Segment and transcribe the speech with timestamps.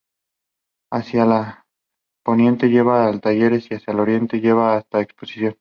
[0.91, 1.53] Hacia el
[2.25, 5.49] poniente lleva a Talleres y hacia el oriente lleva hasta Exposición.